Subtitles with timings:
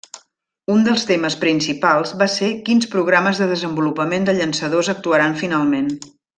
[0.75, 5.97] Un dels temes principals va ser quins programes de desenvolupament de llançadors actuaran finalment.